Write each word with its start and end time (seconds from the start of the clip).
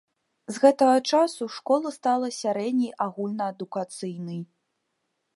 З 0.53 0.61
гэтага 0.61 0.93
часу 1.09 1.47
школа 1.57 1.91
стала 1.97 2.27
сярэдняй 2.37 2.91
агульнаадукацыйнай. 3.05 4.41